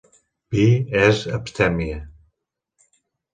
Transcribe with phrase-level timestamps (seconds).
[0.53, 0.71] Bee
[1.01, 2.01] és abstèmia.